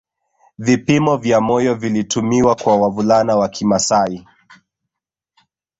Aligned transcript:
Vipimo 0.57 1.17
vya 1.17 1.41
moyo 1.41 1.75
vilitumiwa 1.75 2.55
kwa 2.55 2.75
wavulana 2.77 3.35
wa 3.35 3.49
kimasai 3.49 4.25